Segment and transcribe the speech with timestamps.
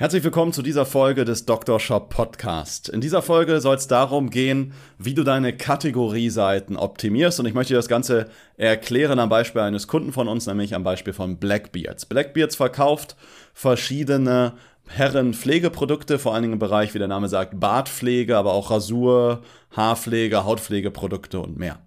[0.00, 1.78] Herzlich willkommen zu dieser Folge des Dr.
[1.78, 2.88] Shop Podcast.
[2.88, 7.74] In dieser Folge soll es darum gehen, wie du deine Kategorieseiten optimierst und ich möchte
[7.74, 12.06] dir das Ganze erklären am Beispiel eines Kunden von uns, nämlich am Beispiel von Blackbeards.
[12.06, 13.14] Blackbeards verkauft
[13.52, 14.54] verschiedene
[14.88, 19.42] Herrenpflegeprodukte, vor allen Dingen im Bereich, wie der Name sagt, Bartpflege, aber auch Rasur,
[19.76, 21.78] Haarpflege, Hautpflegeprodukte und mehr.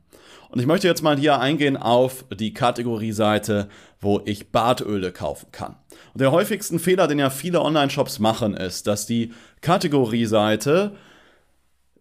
[0.53, 5.77] Und ich möchte jetzt mal hier eingehen auf die Kategorieseite, wo ich Bartöle kaufen kann.
[6.13, 10.91] Und der häufigsten Fehler, den ja viele Online-Shops machen, ist, dass die Kategorieseite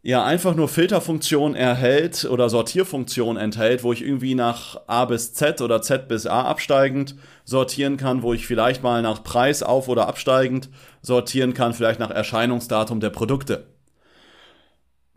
[0.03, 5.63] ja einfach nur Filterfunktion erhält oder Sortierfunktion enthält, wo ich irgendwie nach A bis Z
[5.63, 10.09] oder Z bis A absteigend sortieren kann, wo ich vielleicht mal nach Preis auf oder
[10.09, 10.69] absteigend
[11.01, 13.72] sortieren kann, vielleicht nach Erscheinungsdatum der Produkte.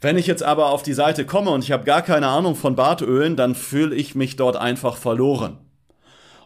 [0.01, 2.75] Wenn ich jetzt aber auf die Seite komme und ich habe gar keine Ahnung von
[2.75, 5.57] Bartölen, dann fühle ich mich dort einfach verloren.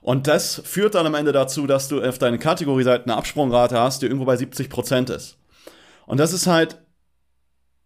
[0.02, 4.02] Und das führt dann am Ende dazu, dass du auf deine Kategorieseite eine Absprungrate hast,
[4.02, 5.38] die irgendwo bei 70% ist.
[6.06, 6.78] Und das ist halt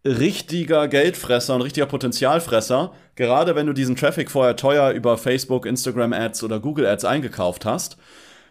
[0.04, 6.12] richtiger Geldfresser und richtiger Potenzialfresser, gerade wenn du diesen Traffic vorher teuer über Facebook, Instagram
[6.12, 7.96] Ads oder Google Ads eingekauft hast,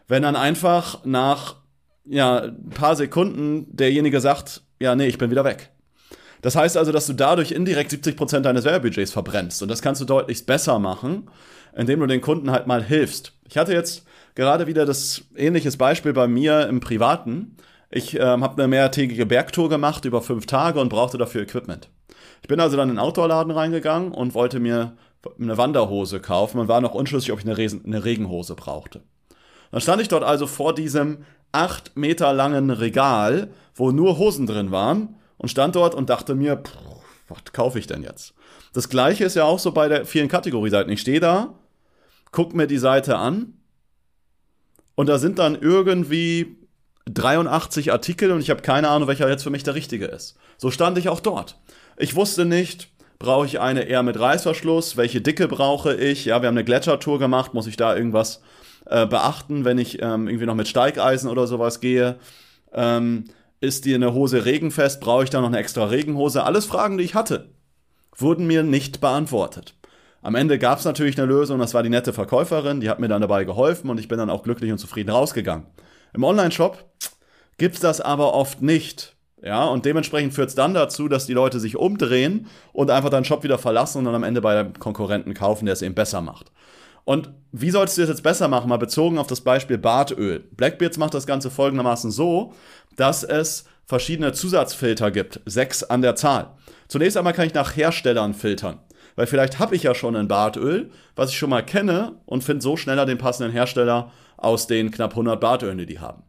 [0.07, 1.57] wenn dann einfach nach
[2.05, 5.72] ja, ein paar Sekunden derjenige sagt, ja, nee, ich bin wieder weg.
[6.43, 9.61] Das heißt also, dass du dadurch indirekt 70% deines Werbebudgets verbrennst.
[9.61, 11.29] Und das kannst du deutlich besser machen,
[11.73, 13.31] indem du den Kunden halt mal hilfst.
[13.47, 14.03] Ich hatte jetzt
[14.35, 17.55] gerade wieder das ähnliches Beispiel bei mir im Privaten.
[17.89, 21.87] Ich ähm, habe eine mehrtägige Bergtour gemacht über fünf Tage und brauchte dafür Equipment.
[22.41, 24.97] Ich bin also dann in den Outdoor-Laden reingegangen und wollte mir
[25.39, 28.99] eine Wanderhose kaufen und war noch unschlüssig, ob ich eine, Resen eine Regenhose brauchte.
[29.71, 31.19] Dann stand ich dort also vor diesem
[31.53, 36.61] acht Meter langen Regal, wo nur Hosen drin waren und stand dort und dachte mir,
[37.27, 38.33] was kaufe ich denn jetzt?
[38.73, 40.91] Das gleiche ist ja auch so bei der vielen Kategorieseiten.
[40.91, 41.53] Ich stehe da,
[42.31, 43.53] guck mir die Seite an
[44.95, 46.57] und da sind dann irgendwie
[47.05, 50.37] 83 Artikel und ich habe keine Ahnung, welcher jetzt für mich der richtige ist.
[50.57, 51.59] So stand ich auch dort.
[51.97, 52.89] Ich wusste nicht,
[53.19, 56.25] brauche ich eine eher mit Reißverschluss, welche Dicke brauche ich?
[56.25, 58.41] Ja, wir haben eine Gletschertour gemacht, muss ich da irgendwas
[58.85, 62.17] äh, beachten, wenn ich ähm, irgendwie noch mit Steigeisen oder sowas gehe?
[62.73, 63.25] Ähm,
[63.63, 64.99] ist die eine Hose regenfest?
[64.99, 66.43] Brauche ich da noch eine extra Regenhose?
[66.43, 67.49] Alles Fragen, die ich hatte,
[68.13, 69.75] wurden mir nicht beantwortet.
[70.21, 73.07] Am Ende gab es natürlich eine Lösung, das war die nette Verkäuferin, die hat mir
[73.07, 75.65] dann dabei geholfen und ich bin dann auch glücklich und zufrieden rausgegangen.
[76.13, 76.83] Im Online-Shop
[77.57, 79.15] gibt es das aber oft nicht.
[79.41, 83.25] Ja, und dementsprechend führt es dann dazu, dass die Leute sich umdrehen und einfach deinen
[83.25, 86.21] Shop wieder verlassen und dann am Ende bei einem Konkurrenten kaufen, der es eben besser
[86.21, 86.51] macht.
[87.05, 88.69] Und wie solltest du das jetzt besser machen?
[88.69, 90.39] Mal bezogen auf das Beispiel Bartöl.
[90.39, 92.53] Blackbeards macht das Ganze folgendermaßen so,
[92.95, 95.41] dass es verschiedene Zusatzfilter gibt.
[95.45, 96.51] Sechs an der Zahl.
[96.87, 98.79] Zunächst einmal kann ich nach Herstellern filtern.
[99.15, 102.61] Weil vielleicht habe ich ja schon ein Bartöl, was ich schon mal kenne und finde
[102.61, 106.23] so schneller den passenden Hersteller aus den knapp 100 Bartölen, die die haben.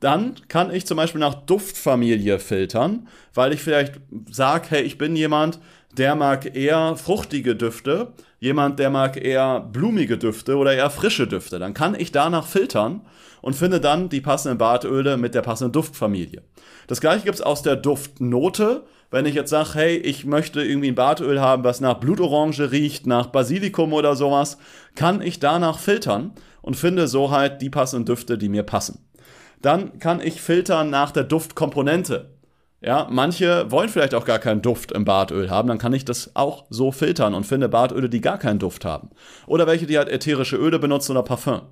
[0.00, 3.94] Dann kann ich zum Beispiel nach Duftfamilie filtern, weil ich vielleicht
[4.30, 5.58] sage, hey, ich bin jemand,
[5.96, 11.58] der mag eher fruchtige Düfte, jemand, der mag eher blumige Düfte oder eher frische Düfte.
[11.58, 13.02] Dann kann ich danach filtern
[13.40, 16.42] und finde dann die passenden Bartöle mit der passenden Duftfamilie.
[16.86, 18.84] Das gleiche gibt es aus der Duftnote.
[19.10, 23.06] Wenn ich jetzt sage, hey, ich möchte irgendwie ein Bartöl haben, was nach Blutorange riecht,
[23.06, 24.58] nach Basilikum oder sowas,
[24.94, 26.32] kann ich danach filtern
[26.62, 29.07] und finde so halt die passenden Düfte, die mir passen.
[29.62, 32.30] Dann kann ich filtern nach der Duftkomponente.
[32.80, 36.36] Ja, manche wollen vielleicht auch gar keinen Duft im Bartöl haben, dann kann ich das
[36.36, 39.10] auch so filtern und finde Bartöle, die gar keinen Duft haben.
[39.48, 41.62] Oder welche, die halt ätherische Öle benutzen oder Parfum.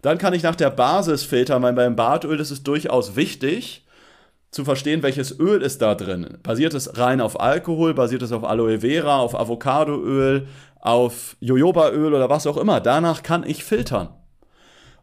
[0.00, 3.84] Dann kann ich nach der Basis filtern, weil beim Bartöl ist es durchaus wichtig
[4.52, 6.38] zu verstehen, welches Öl ist da drin.
[6.44, 10.46] Basiert es rein auf Alkohol, basiert es auf Aloe Vera, auf Avocadoöl,
[10.80, 12.80] auf Jojobaöl oder was auch immer.
[12.80, 14.10] Danach kann ich filtern.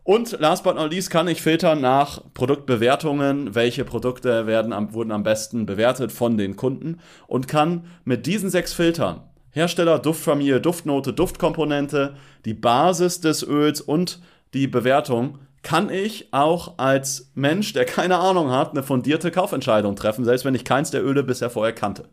[0.05, 5.11] Und last but not least kann ich filtern nach Produktbewertungen, welche Produkte werden am, wurden
[5.11, 11.11] am besten bewertet von den Kunden und kann mit diesen sechs Filtern Hersteller, Duftfamilie, Duftnote,
[11.11, 12.15] Duftkomponente,
[12.45, 14.21] die Basis des Öls und
[14.53, 20.23] die Bewertung kann ich auch als Mensch, der keine Ahnung hat, eine fundierte Kaufentscheidung treffen,
[20.23, 22.09] selbst wenn ich keins der Öle bisher vorher kannte.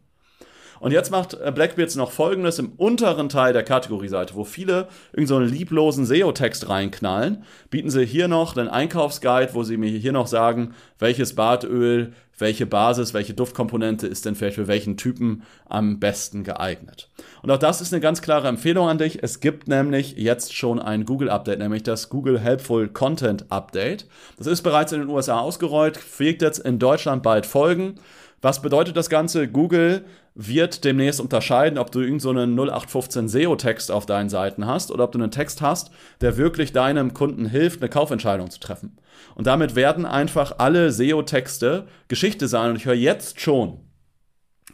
[0.82, 5.28] Und jetzt macht äh, Blackbeards noch folgendes im unteren Teil der Kategorieseite, wo viele irgend
[5.28, 10.26] so lieblosen SEO-Text reinknallen, bieten sie hier noch einen Einkaufsguide, wo sie mir hier noch
[10.26, 16.42] sagen, welches Badöl, welche Basis, welche Duftkomponente ist denn vielleicht für welchen Typen am besten
[16.42, 17.08] geeignet.
[17.42, 19.22] Und auch das ist eine ganz klare Empfehlung an dich.
[19.22, 24.06] Es gibt nämlich jetzt schon ein Google-Update, nämlich das Google Helpful Content Update.
[24.36, 28.00] Das ist bereits in den USA ausgerollt, fliegt jetzt in Deutschland bald folgen.
[28.42, 29.46] Was bedeutet das Ganze?
[29.46, 30.04] Google
[30.34, 35.12] wird demnächst unterscheiden, ob du irgendeinen so 0815 SEO-Text auf deinen Seiten hast oder ob
[35.12, 38.98] du einen Text hast, der wirklich deinem Kunden hilft, eine Kaufentscheidung zu treffen.
[39.36, 42.70] Und damit werden einfach alle SEO-Texte Geschichte sein.
[42.70, 43.78] Und ich höre jetzt schon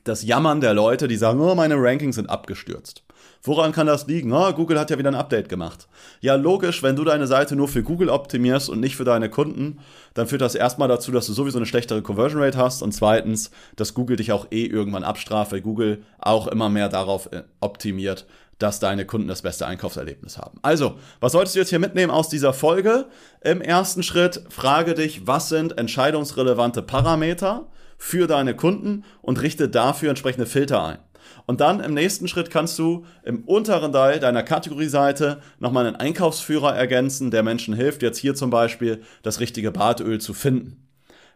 [0.09, 3.03] das Jammern der Leute, die sagen, oh, meine Rankings sind abgestürzt.
[3.43, 4.33] Woran kann das liegen?
[4.33, 5.87] Oh, Google hat ja wieder ein Update gemacht.
[6.21, 9.79] Ja, logisch, wenn du deine Seite nur für Google optimierst und nicht für deine Kunden,
[10.15, 13.51] dann führt das erstmal dazu, dass du sowieso eine schlechtere Conversion Rate hast und zweitens,
[13.77, 18.27] dass Google dich auch eh irgendwann abstraft, weil Google auch immer mehr darauf äh, optimiert,
[18.59, 20.59] dass deine Kunden das beste Einkaufserlebnis haben.
[20.63, 23.07] Also, was solltest du jetzt hier mitnehmen aus dieser Folge?
[23.41, 27.67] Im ersten Schritt frage dich, was sind entscheidungsrelevante Parameter
[27.99, 30.99] für deine Kunden und richte dafür entsprechende Filter ein.
[31.47, 36.75] Und dann im nächsten Schritt kannst du im unteren Teil deiner Kategorieseite nochmal einen Einkaufsführer
[36.75, 40.89] ergänzen, der Menschen hilft, jetzt hier zum Beispiel das richtige Badöl zu finden.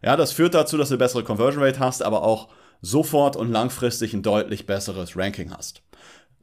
[0.03, 2.49] Ja, das führt dazu, dass du eine bessere Conversion Rate hast, aber auch
[2.81, 5.83] sofort und langfristig ein deutlich besseres Ranking hast.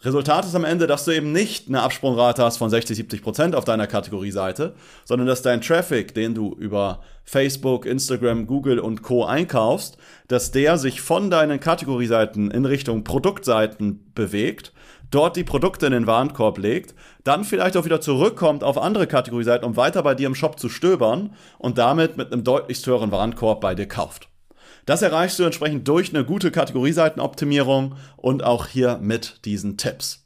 [0.01, 3.54] Resultat ist am Ende, dass du eben nicht eine Absprungrate hast von 60, 70 Prozent
[3.54, 4.74] auf deiner Kategorieseite,
[5.04, 9.25] sondern dass dein Traffic, den du über Facebook, Instagram, Google und Co.
[9.25, 9.98] einkaufst,
[10.30, 14.72] dass der sich von deinen Kategorieseiten in Richtung Produktseiten bewegt,
[15.12, 19.68] dort die Produkte in den Warenkorb legt, dann vielleicht auch wieder zurückkommt auf andere Kategorieseiten,
[19.68, 23.60] um weiter bei dir im Shop zu stöbern und damit mit einem deutlich höheren Warenkorb
[23.60, 24.29] bei dir kauft.
[24.89, 30.25] Das erreichst du entsprechend durch eine gute Kategorieseitenoptimierung und auch hier mit diesen Tipps.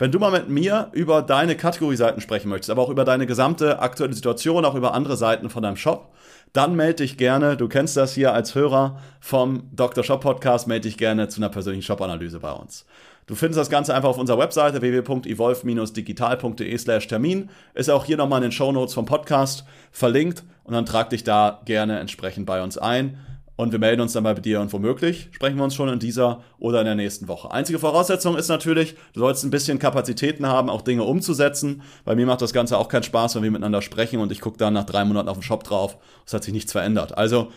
[0.00, 3.78] Wenn du mal mit mir über deine Kategorieseiten sprechen möchtest, aber auch über deine gesamte
[3.78, 6.12] aktuelle Situation, auch über andere Seiten von deinem Shop,
[6.52, 10.02] dann melde dich gerne, du kennst das hier als Hörer vom Dr.
[10.02, 12.86] Shop Podcast, melde dich gerne zu einer persönlichen Shop-Analyse bei uns.
[13.28, 17.48] Du findest das Ganze einfach auf unserer Webseite www.evolve-digital.de slash Termin.
[17.74, 21.22] Ist auch hier nochmal in den Show Notes vom Podcast verlinkt und dann trag dich
[21.22, 23.16] da gerne entsprechend bei uns ein
[23.60, 26.42] und wir melden uns dann bei dir und womöglich sprechen wir uns schon in dieser
[26.58, 27.50] oder in der nächsten Woche.
[27.50, 31.82] Einzige Voraussetzung ist natürlich, du sollst ein bisschen Kapazitäten haben, auch Dinge umzusetzen.
[32.06, 34.56] Bei mir macht das Ganze auch keinen Spaß, wenn wir miteinander sprechen und ich gucke
[34.56, 35.98] dann nach drei Monaten auf den Shop drauf.
[36.24, 37.18] Es hat sich nichts verändert.
[37.18, 37.48] Also